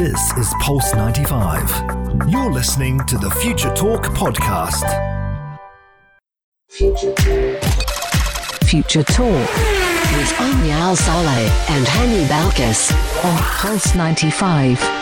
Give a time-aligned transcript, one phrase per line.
[0.00, 1.68] This is Pulse 95.
[2.30, 4.88] You're listening to the Future Talk podcast.
[6.70, 7.12] Future
[9.02, 9.26] Talk.
[10.16, 10.32] With
[10.70, 12.90] Al Saleh and Hani Balkis
[13.26, 14.99] on Pulse 95.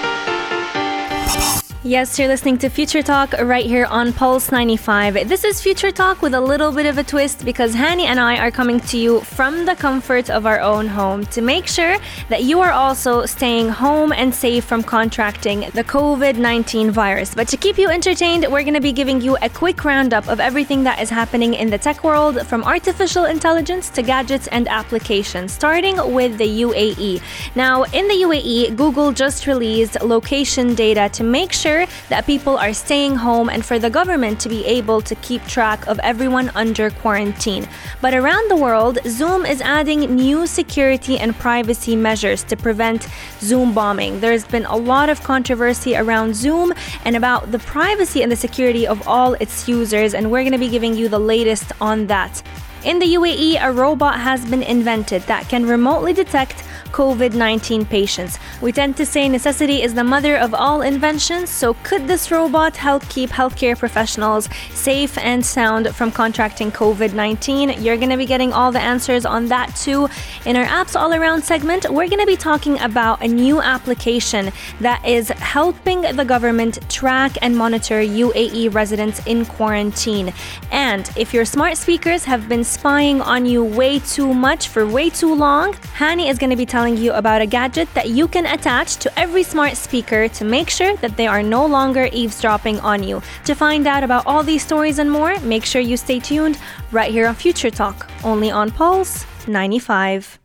[1.89, 5.27] Yes, you're listening to Future Talk right here on Pulse 95.
[5.27, 8.37] This is Future Talk with a little bit of a twist because Hani and I
[8.37, 11.97] are coming to you from the comfort of our own home to make sure
[12.29, 17.35] that you are also staying home and safe from contracting the COVID 19 virus.
[17.35, 20.41] But to keep you entertained, we're going to be giving you a quick roundup of
[20.41, 25.53] everything that is happening in the tech world from artificial intelligence to gadgets and applications,
[25.53, 27.23] starting with the UAE.
[27.55, 32.57] Now, in the UAE, Google just released location data to make sure sure that people
[32.57, 36.51] are staying home and for the government to be able to keep track of everyone
[36.55, 37.69] under quarantine.
[38.01, 43.09] But around the world, Zoom is adding new security and privacy measures to prevent
[43.41, 44.21] Zoom bombing.
[44.21, 46.73] There's been a lot of controversy around Zoom
[47.05, 50.59] and about the privacy and the security of all its users, and we're going to
[50.59, 52.43] be giving you the latest on that.
[52.85, 58.39] In the UAE, a robot has been invented that can remotely detect COVID 19 patients.
[58.61, 62.77] We tend to say necessity is the mother of all inventions, so could this robot
[62.77, 67.83] help keep healthcare professionals safe and sound from contracting COVID 19?
[67.83, 70.09] You're going to be getting all the answers on that too.
[70.45, 74.51] In our Apps All Around segment, we're going to be talking about a new application
[74.81, 80.33] that is helping the government track and monitor UAE residents in quarantine.
[80.71, 85.11] And if your smart speakers have been spying on you way too much for way
[85.11, 88.29] too long, Hani is going to be telling telling you about a gadget that you
[88.29, 92.79] can attach to every smart speaker to make sure that they are no longer eavesdropping
[92.91, 93.21] on you.
[93.47, 96.57] To find out about all these stories and more, make sure you stay tuned
[96.93, 100.39] right here on Future Talk, only on Pulse 95.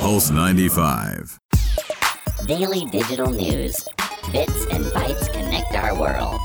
[0.00, 1.38] Pulse 95.
[2.46, 3.84] Daily digital news.
[4.32, 6.40] Bits and bytes connect our world.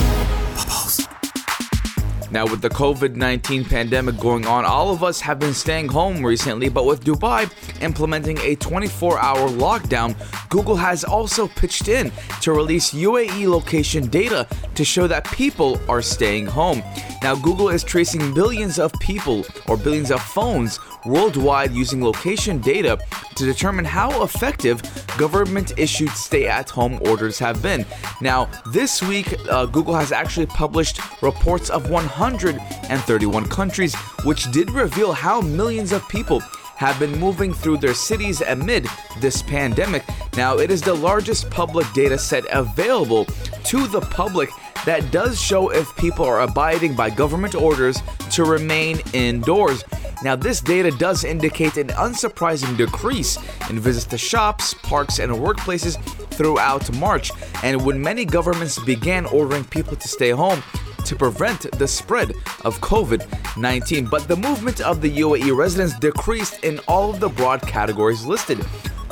[2.31, 6.23] Now, with the COVID 19 pandemic going on, all of us have been staying home
[6.23, 7.49] recently, but with Dubai
[7.81, 10.15] implementing a 24 hour lockdown,
[10.49, 16.01] Google has also pitched in to release UAE location data to show that people are
[16.01, 16.83] staying home.
[17.23, 22.97] Now, Google is tracing billions of people or billions of phones worldwide using location data
[23.35, 24.81] to determine how effective
[25.17, 27.85] government issued stay at home orders have been.
[28.21, 33.95] Now, this week, uh, Google has actually published reports of 131 countries,
[34.25, 36.41] which did reveal how millions of people
[36.75, 38.87] have been moving through their cities amid
[39.19, 40.05] this pandemic.
[40.37, 43.25] Now, it is the largest public data set available
[43.65, 44.49] to the public
[44.85, 48.01] that does show if people are abiding by government orders
[48.31, 49.83] to remain indoors.
[50.21, 53.37] Now, this data does indicate an unsurprising decrease
[53.69, 57.31] in visits to shops, parks, and workplaces throughout March.
[57.63, 60.61] And when many governments began ordering people to stay home,
[61.05, 62.31] to prevent the spread
[62.65, 63.25] of COVID
[63.57, 64.05] 19.
[64.05, 68.59] But the movement of the UAE residents decreased in all of the broad categories listed.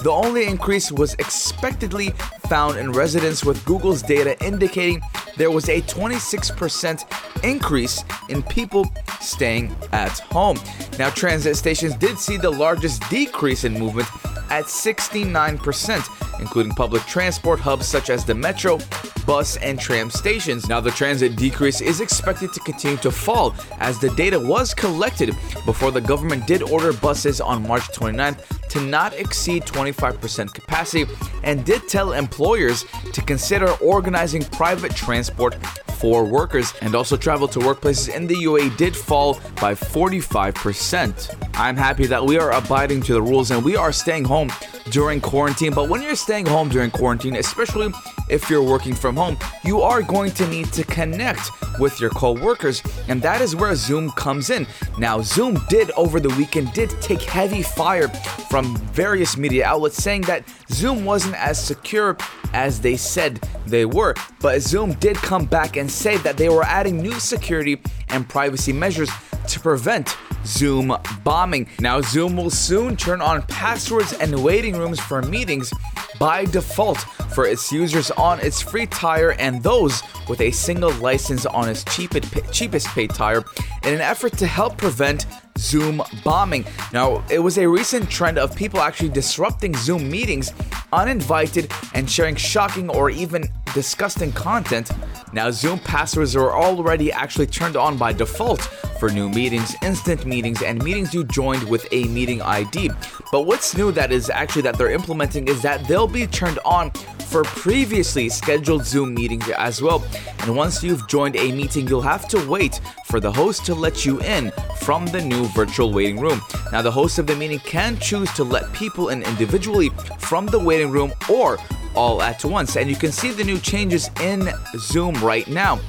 [0.03, 2.09] The only increase was expectedly
[2.49, 5.01] found in residents with Google's data indicating
[5.37, 10.57] there was a 26% increase in people staying at home.
[10.97, 14.07] Now, transit stations did see the largest decrease in movement
[14.49, 18.79] at 69%, including public transport hubs such as the metro,
[19.27, 20.67] bus, and tram stations.
[20.67, 25.35] Now, the transit decrease is expected to continue to fall as the data was collected
[25.65, 31.05] before the government did order buses on March 29th to not exceed 25% capacity
[31.43, 35.55] and did tell employers to consider organizing private transport
[35.97, 41.35] for workers and also travel to workplaces in the UAE did fall by 45%.
[41.55, 44.51] I'm happy that we are abiding to the rules and we are staying home
[44.91, 45.73] during quarantine.
[45.73, 47.91] But when you're staying home during quarantine, especially
[48.29, 51.49] if you're working from home, you are going to need to connect
[51.79, 54.67] with your co-workers, and that is where Zoom comes in.
[54.97, 58.07] Now, Zoom did over the weekend did take heavy fire
[58.49, 62.17] from various media outlets saying that Zoom wasn't as secure
[62.53, 66.63] as they said they were, but Zoom did come back and say that they were
[66.63, 69.09] adding new security and privacy measures
[69.47, 71.69] to prevent Zoom bombing.
[71.79, 75.71] Now, Zoom will soon turn on passwords and waiting rooms for meetings
[76.19, 76.99] by default
[77.33, 81.83] for its users on its free tier and those with a single license on its
[81.85, 83.43] cheapest, paid tier
[83.83, 85.25] in an effort to help prevent
[85.57, 86.65] Zoom bombing.
[86.93, 90.53] Now, it was a recent trend of people actually disrupting Zoom meetings
[90.93, 94.91] uninvited and sharing shocking or even disgusting content.
[95.33, 98.61] Now, Zoom passwords are already actually turned on by default
[98.99, 102.91] for new meetings, instant meetings, and meetings you joined with a meeting ID.
[103.31, 106.91] But what's new that is actually that they're implementing is that they'll be turned on
[107.27, 110.03] for previously scheduled Zoom meetings as well.
[110.39, 114.05] And once you've joined a meeting, you'll have to wait for the host to let
[114.05, 114.51] you in
[114.81, 116.41] from the new virtual waiting room.
[116.71, 119.89] Now, the host of the meeting can choose to let people in individually
[120.19, 121.57] from the waiting room or
[121.95, 122.77] all at once.
[122.77, 125.79] And you can see the new changes in Zoom right now.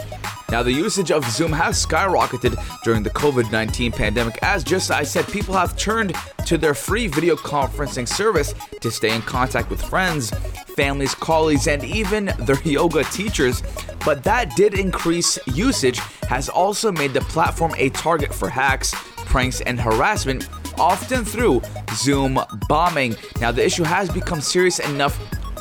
[0.50, 5.03] Now, the usage of Zoom has skyrocketed during the COVID 19 pandemic, as just I
[5.03, 6.15] said, people have turned
[6.47, 10.31] to their free video conferencing service to stay in contact with friends,
[10.75, 13.62] families, colleagues, and even their yoga teachers.
[14.06, 15.99] But that did increase usage,
[16.29, 18.95] has also made the platform a target for hacks,
[19.27, 20.49] pranks, and harassment,
[20.79, 21.61] often through
[21.93, 23.17] Zoom bombing.
[23.39, 25.19] Now, the issue has become serious enough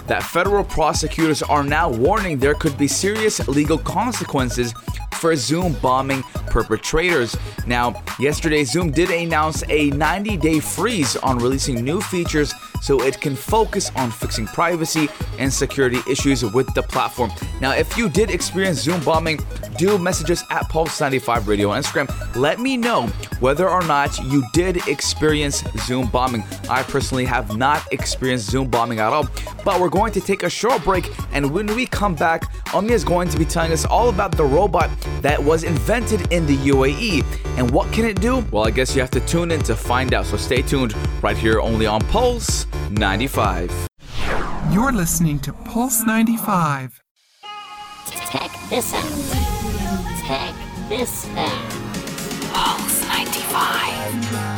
[0.08, 4.74] that federal prosecutors are now warning there could be serious legal consequences
[5.14, 7.36] for Zoom bombing perpetrators.
[7.66, 12.54] Now, yesterday, Zoom did announce a 90 day freeze on releasing new features
[12.88, 17.30] so it can focus on fixing privacy and security issues with the platform.
[17.60, 19.42] Now, if you did experience Zoom bombing,
[19.78, 22.08] do message us at Pulse95 Radio on Instagram.
[22.38, 23.08] Let me know
[23.42, 26.46] whether or not you did experience Zoom bombing.
[26.70, 29.28] I personally have not experienced Zoom bombing at all,
[29.66, 33.04] but we're going to take a short break, and when we come back, Omnia is
[33.04, 34.90] going to be telling us all about the robot
[35.22, 37.26] that was invented in the UAE
[37.58, 38.46] and what can it do?
[38.52, 40.28] Well, I guess you have to tune in to find out.
[40.28, 43.88] So stay tuned right here only on Pulse 95.
[44.72, 47.02] You're listening to Pulse 95.
[48.32, 50.28] Check this out.
[50.28, 50.56] Check
[50.90, 51.72] this out.
[52.54, 54.57] Pulse 95.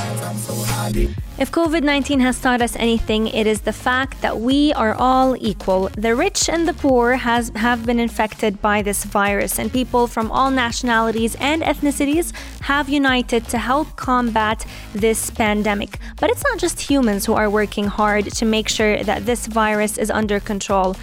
[1.37, 5.37] If COVID 19 has taught us anything, it is the fact that we are all
[5.39, 5.89] equal.
[5.97, 10.31] The rich and the poor has, have been infected by this virus, and people from
[10.31, 15.99] all nationalities and ethnicities have united to help combat this pandemic.
[16.19, 19.97] But it's not just humans who are working hard to make sure that this virus
[19.97, 20.95] is under control.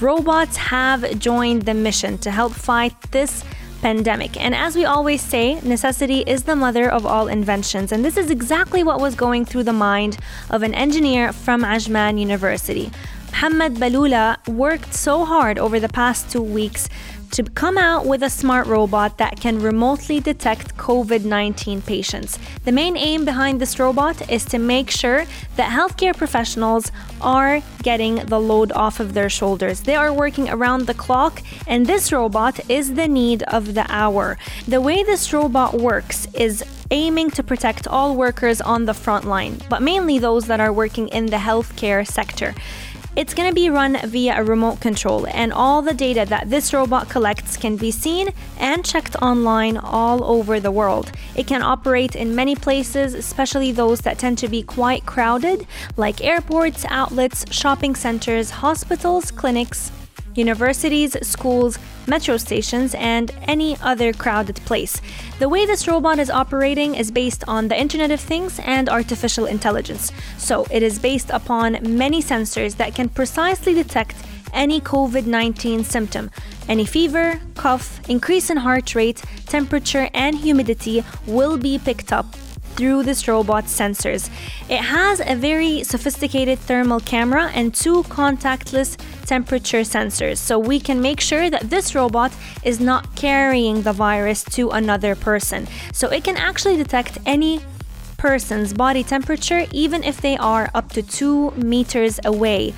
[0.00, 3.44] Robots have joined the mission to help fight this
[3.82, 4.40] pandemic.
[4.40, 7.92] And as we always say, necessity is the mother of all inventions.
[7.92, 10.16] And this is exactly what was going through the mind
[10.48, 12.90] of an engineer from Ajman University.
[13.32, 16.88] Muhammad Balula worked so hard over the past two weeks
[17.32, 22.38] to come out with a smart robot that can remotely detect COVID 19 patients.
[22.64, 25.24] The main aim behind this robot is to make sure
[25.56, 29.80] that healthcare professionals are getting the load off of their shoulders.
[29.80, 34.36] They are working around the clock, and this robot is the need of the hour.
[34.68, 39.58] The way this robot works is aiming to protect all workers on the front line,
[39.70, 42.54] but mainly those that are working in the healthcare sector.
[43.14, 46.72] It's going to be run via a remote control, and all the data that this
[46.72, 51.12] robot collects can be seen and checked online all over the world.
[51.36, 55.66] It can operate in many places, especially those that tend to be quite crowded,
[55.98, 59.92] like airports, outlets, shopping centers, hospitals, clinics,
[60.34, 65.00] universities, schools, metro stations, and any other crowded place.
[65.38, 69.46] The way this robot is operating is based on the Internet of Things and artificial
[69.46, 70.12] intelligence.
[70.38, 74.16] So it is based upon many sensors that can precisely detect
[74.52, 76.30] any COVID 19 symptom.
[76.68, 82.34] Any fever, cough, increase in heart rate, temperature, and humidity will be picked up
[82.76, 84.30] through this robot's sensors.
[84.68, 88.96] It has a very sophisticated thermal camera and two contactless
[89.36, 92.30] temperature sensors, so we can make sure that this robot
[92.70, 95.66] is not carrying the virus to another person.
[95.94, 97.60] So it can actually detect any
[98.18, 102.74] person's body temperature even if they are up to two meters away.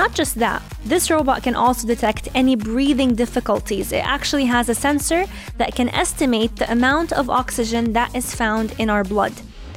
[0.00, 3.90] Not just that, this robot can also detect any breathing difficulties.
[3.90, 5.24] It actually has a sensor
[5.56, 9.32] that can estimate the amount of oxygen that is found in our blood.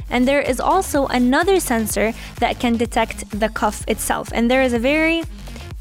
[0.10, 4.25] And there is also another sensor that can detect the cough itself.
[4.34, 5.24] And there is a very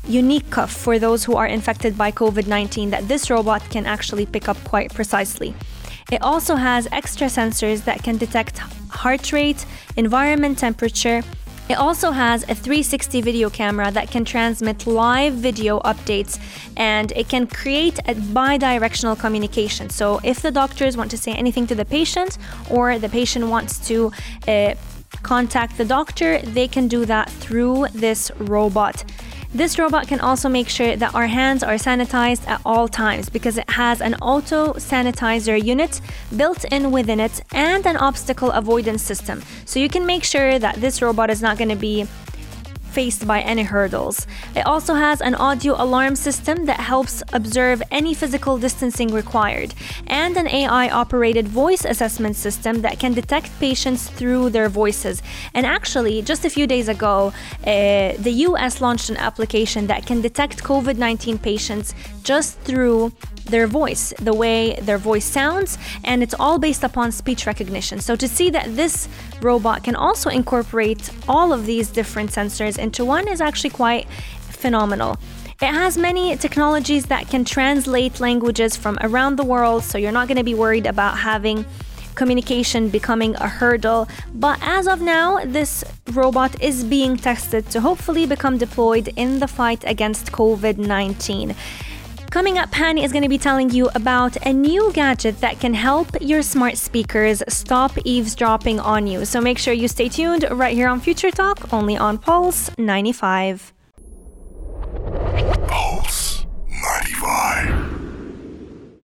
[0.09, 4.27] unique cuff for those who are infected by COVID 19 that this robot can actually
[4.27, 5.55] pick up quite precisely.
[6.11, 11.23] It also has extra sensors that can detect heart rate, environment temperature,
[11.69, 16.39] it also has a 360 video camera that can transmit live video updates
[16.77, 19.91] and it can create a bi directional communication.
[19.91, 22.39] So, if the doctors want to say anything to the patient
[22.71, 24.13] or the patient wants to
[24.47, 24.75] uh,
[25.23, 29.05] contact the doctor, they can do that through this robot.
[29.57, 33.57] This robot can also make sure that our hands are sanitized at all times because
[33.57, 36.03] it has an auto sanitizer unit
[36.37, 39.43] built in within it and an obstacle avoidance system.
[39.65, 42.07] So you can make sure that this robot is not going to be
[42.97, 44.27] faced by any hurdles.
[44.59, 49.71] It also has an audio alarm system that helps observe any physical distancing required,
[50.07, 55.17] and an AI operated voice assessment system that can detect patients through their voices.
[55.53, 60.19] And actually, just a few days ago, uh, the US launched an application that can
[60.23, 63.13] detect COVID 19 patients just through
[63.47, 68.01] their voice, the way their voice sounds, and it's all based upon speech recognition.
[68.01, 69.09] So to see that this
[69.41, 74.09] robot can also incorporate all of these different sensors into one is actually quite
[74.41, 75.19] phenomenal.
[75.61, 80.29] It has many technologies that can translate languages from around the world, so you're not
[80.29, 81.65] going to be worried about having
[82.15, 84.09] communication becoming a hurdle.
[84.35, 89.49] But as of now, this robot is being tested to hopefully become deployed in the
[89.49, 91.55] fight against COVID 19.
[92.37, 95.73] Coming up, Hani is going to be telling you about a new gadget that can
[95.73, 99.25] help your smart speakers stop eavesdropping on you.
[99.25, 103.73] So make sure you stay tuned right here on Future Talk, only on Pulse 95.
[105.67, 109.01] Pulse 95.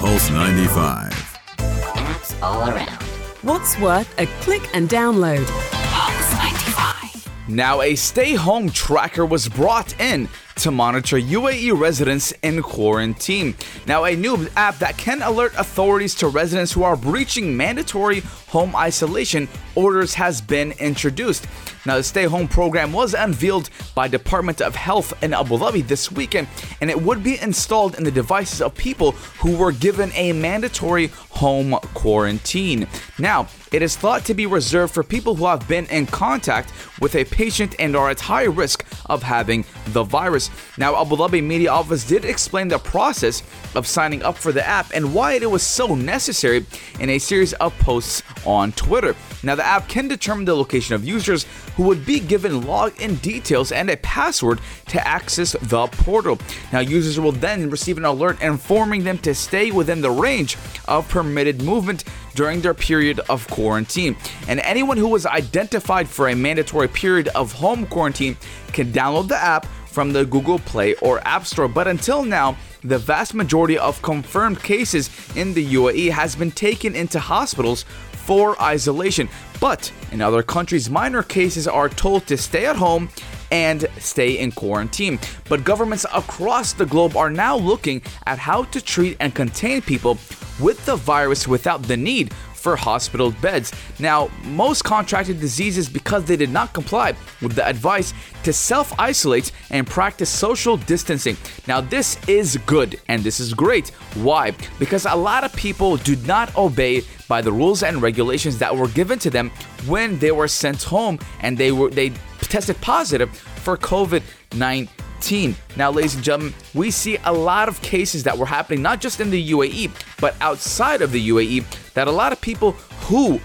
[0.00, 1.12] Pulse 95.
[1.58, 3.02] Apps all around.
[3.42, 5.46] What's worth a click and download?
[5.92, 7.48] Pulse 95.
[7.48, 13.54] Now, a stay home tracker was brought in to monitor UAE residents in quarantine.
[13.86, 18.74] Now, a new app that can alert authorities to residents who are breaching mandatory home
[18.74, 19.48] isolation
[19.78, 21.46] orders has been introduced.
[21.86, 26.10] Now, the stay home program was unveiled by Department of Health in Abu Dhabi this
[26.10, 26.48] weekend,
[26.80, 31.06] and it would be installed in the devices of people who were given a mandatory
[31.30, 32.88] home quarantine.
[33.18, 37.14] Now, it is thought to be reserved for people who have been in contact with
[37.14, 40.50] a patient and are at high risk of having the virus.
[40.78, 43.42] Now, Abu Dhabi Media Office did explain the process
[43.74, 46.66] of signing up for the app and why it was so necessary
[46.98, 49.14] in a series of posts on Twitter.
[49.42, 51.46] Now, the app can determine the location of users
[51.76, 56.38] who would be given login details and a password to access the portal.
[56.72, 60.56] Now, users will then receive an alert informing them to stay within the range
[60.86, 64.16] of permitted movement during their period of quarantine.
[64.48, 68.36] And anyone who was identified for a mandatory period of home quarantine
[68.72, 71.66] can download the app from the Google Play or App Store.
[71.66, 76.94] But until now, the vast majority of confirmed cases in the UAE has been taken
[76.94, 79.28] into hospitals for isolation.
[79.60, 83.08] But in other countries, minor cases are told to stay at home
[83.50, 85.18] and stay in quarantine.
[85.48, 90.18] But governments across the globe are now looking at how to treat and contain people
[90.60, 93.72] with the virus without the need for hospital beds.
[93.98, 98.12] Now, most contracted diseases because they did not comply with the advice
[98.44, 101.36] to self isolate and practice social distancing.
[101.66, 103.88] Now, this is good and this is great.
[104.14, 104.52] Why?
[104.78, 108.88] Because a lot of people do not obey by the rules and regulations that were
[108.88, 109.50] given to them
[109.86, 112.10] when they were sent home and they were they
[112.40, 115.54] tested positive for COVID-19.
[115.76, 119.20] Now, ladies and gentlemen, we see a lot of cases that were happening not just
[119.20, 121.64] in the UAE, but outside of the UAE
[121.98, 122.72] that a lot of people
[123.08, 123.40] who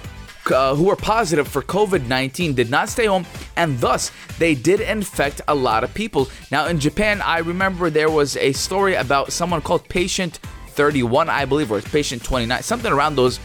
[0.51, 4.79] uh, who were positive for COVID 19 did not stay home, and thus they did
[4.79, 6.29] infect a lot of people.
[6.51, 11.45] Now, in Japan, I remember there was a story about someone called Patient 31, I
[11.45, 13.39] believe, or Patient 29, something around those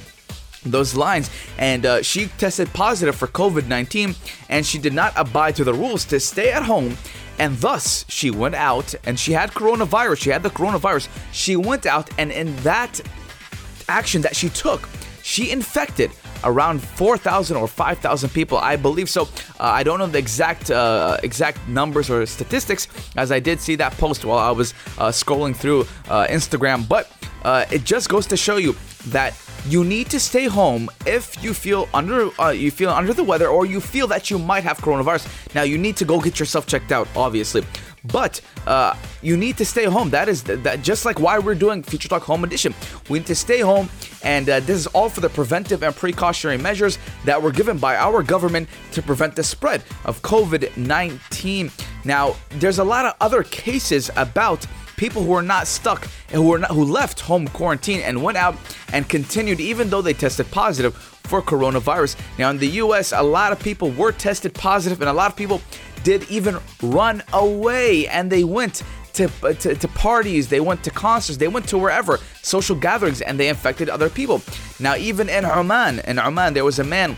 [0.66, 1.30] those lines.
[1.56, 4.16] And uh, she tested positive for covid-19
[4.48, 6.96] and she did not abide to the rules to stay at home.
[7.38, 10.18] And thus she went out and she had coronavirus.
[10.18, 11.08] She had the coronavirus.
[11.32, 13.00] She went out and in that
[13.88, 14.88] action that she took
[15.28, 16.10] she infected
[16.42, 19.10] around 4,000 or 5,000 people, I believe.
[19.10, 19.26] So uh,
[19.60, 23.92] I don't know the exact uh, exact numbers or statistics, as I did see that
[23.98, 26.88] post while I was uh, scrolling through uh, Instagram.
[26.88, 27.12] But
[27.44, 28.74] uh, it just goes to show you
[29.08, 29.34] that
[29.66, 33.48] you need to stay home if you feel under uh, you feel under the weather
[33.48, 35.54] or you feel that you might have coronavirus.
[35.54, 37.64] Now you need to go get yourself checked out, obviously.
[38.04, 40.10] But uh, you need to stay home.
[40.10, 42.74] That is that just like why we're doing Future Talk Home Edition.
[43.08, 43.88] We need to stay home,
[44.22, 47.96] and uh, this is all for the preventive and precautionary measures that were given by
[47.96, 51.70] our government to prevent the spread of COVID 19.
[52.04, 56.52] Now, there's a lot of other cases about people who are not stuck and who
[56.52, 58.56] are not who left home quarantine and went out
[58.92, 62.16] and continued even though they tested positive for coronavirus.
[62.38, 65.36] Now in the US, a lot of people were tested positive and a lot of
[65.36, 65.62] people
[66.04, 68.82] did even run away and they went
[69.14, 73.38] to, to, to, parties, they went to concerts, they went to wherever, social gatherings, and
[73.38, 74.40] they infected other people.
[74.78, 77.16] Now, even in Oman, in Oman, there was a man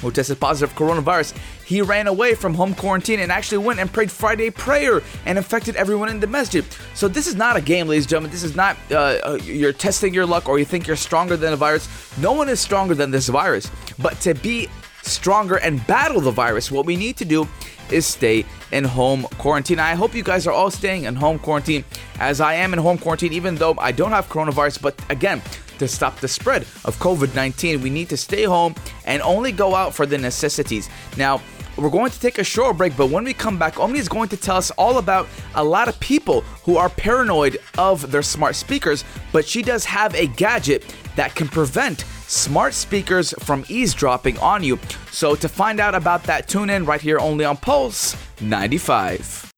[0.00, 1.34] who tested positive coronavirus.
[1.64, 5.76] He ran away from home quarantine and actually went and prayed Friday prayer and infected
[5.76, 6.64] everyone in the masjid.
[6.94, 8.30] So this is not a game, ladies and gentlemen.
[8.30, 11.50] This is not uh, uh, you're testing your luck or you think you're stronger than
[11.52, 11.88] the virus.
[12.18, 13.70] No one is stronger than this virus.
[13.98, 14.68] But to be
[15.02, 17.48] stronger and battle the virus, what we need to do
[17.90, 19.78] is stay in home quarantine.
[19.78, 21.84] I hope you guys are all staying in home quarantine
[22.18, 24.82] as I am in home quarantine, even though I don't have coronavirus.
[24.82, 25.42] But again,
[25.78, 28.74] to stop the spread of COVID 19, we need to stay home
[29.06, 30.88] and only go out for the necessities.
[31.16, 31.40] Now,
[31.76, 34.28] we're going to take a short break, but when we come back, Omnia is going
[34.28, 35.26] to tell us all about
[35.56, 40.14] a lot of people who are paranoid of their smart speakers, but she does have
[40.14, 44.78] a gadget that can prevent smart speakers from eavesdropping on you.
[45.10, 49.50] So to find out about that, tune in right here only on Pulse 95.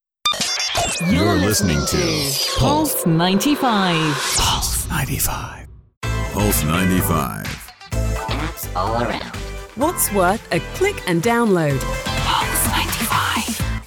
[1.09, 3.95] You're listening to Pulse 95.
[4.39, 5.69] Pulse 95.
[6.33, 7.45] Pulse 95.
[7.91, 9.37] Apps all around.
[9.77, 12.16] What's worth a click and download?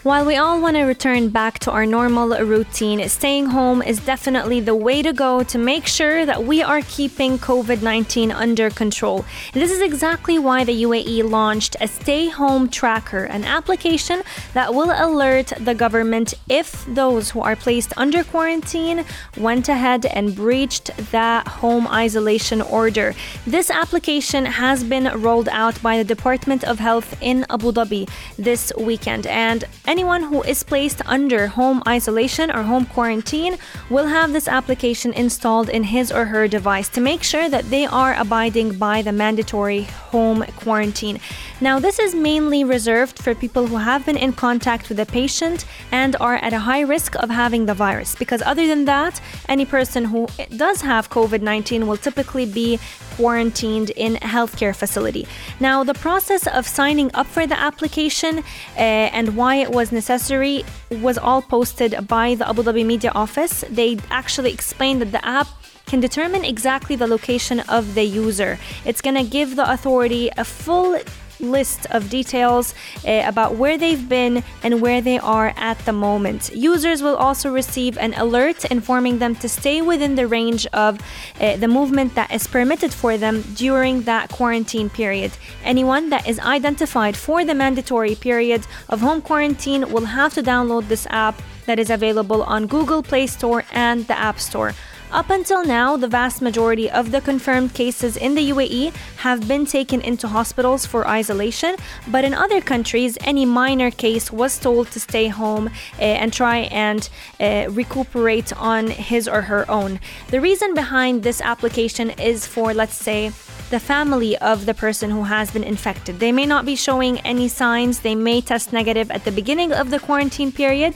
[0.01, 4.61] While we all want to return back to our normal routine, staying home is definitely
[4.61, 9.25] the way to go to make sure that we are keeping COVID 19 under control.
[9.51, 14.89] This is exactly why the UAE launched a stay home tracker, an application that will
[14.89, 19.03] alert the government if those who are placed under quarantine
[19.35, 23.15] went ahead and breached that home isolation order.
[23.45, 28.71] This application has been rolled out by the Department of Health in Abu Dhabi this
[28.77, 33.57] weekend, and anyone who is placed under home isolation or home quarantine
[33.89, 37.87] will have this application installed in his or her device to make sure that they
[37.87, 39.81] are abiding by the mandatory
[40.13, 41.19] home quarantine.
[41.59, 45.65] Now, this is mainly reserved for people who have been in contact with a patient
[45.91, 49.65] and are at a high risk of having the virus, because other than that, any
[49.65, 52.79] person who does have COVID 19 will typically be
[53.19, 55.27] quarantined in a healthcare facility.
[55.59, 60.63] Now, the process of signing up for the application uh, and why it was necessary
[61.07, 63.65] was all posted by the Abu Dhabi Media Office.
[63.69, 65.49] They actually explained that the app
[65.85, 68.57] can determine exactly the location of the user.
[68.85, 70.97] It's going to give the authority a full
[71.39, 72.73] list of details
[73.07, 76.51] uh, about where they've been and where they are at the moment.
[76.53, 80.99] Users will also receive an alert informing them to stay within the range of
[81.39, 85.31] uh, the movement that is permitted for them during that quarantine period.
[85.63, 90.87] Anyone that is identified for the mandatory period of home quarantine will have to download
[90.87, 94.73] this app that is available on Google Play Store and the App Store.
[95.11, 99.65] Up until now, the vast majority of the confirmed cases in the UAE have been
[99.65, 101.75] taken into hospitals for isolation,
[102.07, 105.67] but in other countries, any minor case was told to stay home
[105.97, 109.99] uh, and try and uh, recuperate on his or her own.
[110.27, 113.31] The reason behind this application is for, let's say,
[113.71, 116.19] the family of the person who has been infected.
[116.19, 119.89] They may not be showing any signs, they may test negative at the beginning of
[119.89, 120.93] the quarantine period,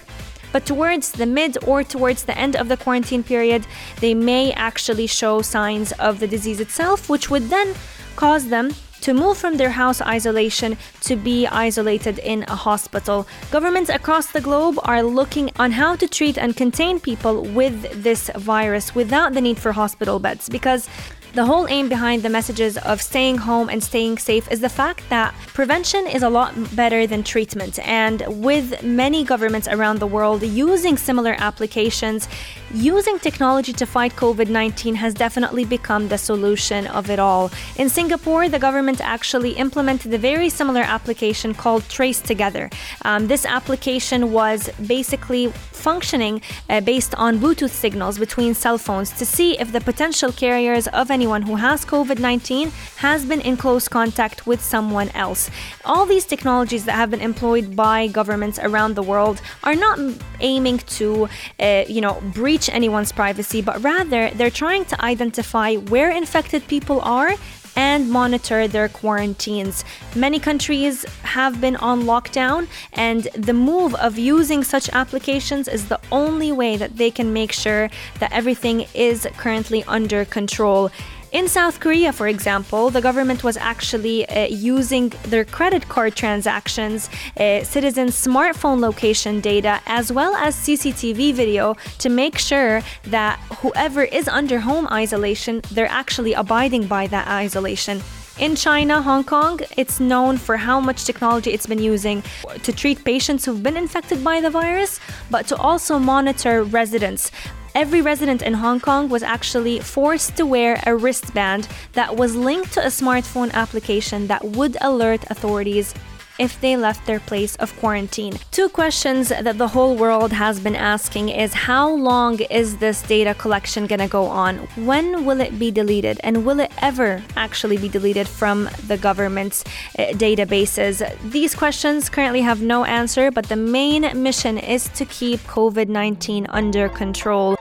[0.53, 3.67] but towards the mid or towards the end of the quarantine period,
[3.99, 7.75] they may actually show signs of the disease itself, which would then
[8.15, 13.27] cause them to move from their house isolation to be isolated in a hospital.
[13.51, 18.29] Governments across the globe are looking on how to treat and contain people with this
[18.37, 20.87] virus without the need for hospital beds because
[21.33, 25.01] the whole aim behind the messages of staying home and staying safe is the fact
[25.09, 27.79] that prevention is a lot better than treatment.
[27.79, 32.27] And with many governments around the world using similar applications,
[32.71, 37.51] using technology to fight COVID 19 has definitely become the solution of it all.
[37.77, 42.69] In Singapore, the government actually implemented a very similar application called Trace Together.
[43.05, 49.25] Um, this application was basically functioning uh, based on Bluetooth signals between cell phones to
[49.25, 53.87] see if the potential carriers of anyone who has COVID 19 has been in close
[53.87, 55.49] contact with someone else.
[55.85, 59.97] All these technologies that have been employed by governments around the world are not
[60.41, 61.29] aiming to,
[61.61, 66.99] uh, you know, breach anyone's privacy, but rather they're trying to identify where infected people
[67.19, 67.31] are
[67.75, 69.83] and monitor their quarantines.
[70.15, 75.99] Many countries have been on lockdown, and the move of using such applications is the
[76.11, 80.91] only way that they can make sure that everything is currently under control.
[81.33, 87.09] In South Korea, for example, the government was actually uh, using their credit card transactions,
[87.39, 94.03] uh, citizens' smartphone location data, as well as CCTV video to make sure that whoever
[94.03, 98.03] is under home isolation, they're actually abiding by that isolation.
[98.37, 102.21] In China, Hong Kong, it's known for how much technology it's been using
[102.61, 104.99] to treat patients who've been infected by the virus,
[105.31, 107.31] but to also monitor residents.
[107.75, 112.71] Every resident in Hong Kong was actually forced to wear a wristband that was linked
[112.73, 115.95] to a smartphone application that would alert authorities
[116.39, 118.33] if they left their place of quarantine.
[118.51, 123.33] Two questions that the whole world has been asking is how long is this data
[123.33, 124.57] collection going to go on?
[124.75, 126.19] When will it be deleted?
[126.23, 129.63] And will it ever actually be deleted from the government's
[129.97, 130.95] uh, databases?
[131.31, 136.47] These questions currently have no answer, but the main mission is to keep COVID 19
[136.49, 137.57] under control.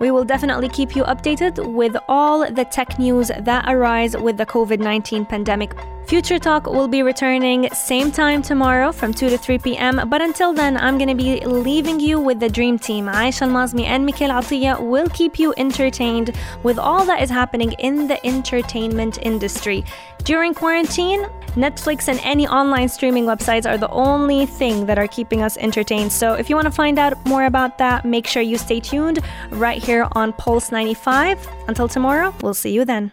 [0.00, 4.46] We will definitely keep you updated with all the tech news that arise with the
[4.46, 5.74] COVID 19 pandemic.
[6.06, 10.08] Future Talk will be returning same time tomorrow from 2 to 3 p.m.
[10.08, 13.06] But until then, I'm going to be leaving you with the dream team.
[13.06, 18.08] Aisha Almazmi and Mikhail Atiya will keep you entertained with all that is happening in
[18.08, 19.84] the entertainment industry.
[20.24, 25.42] During quarantine, Netflix and any online streaming websites are the only thing that are keeping
[25.42, 26.10] us entertained.
[26.10, 29.18] So if you want to find out more about that, make sure you stay tuned
[29.50, 31.46] right here on Pulse 95.
[31.66, 33.12] Until tomorrow, we'll see you then.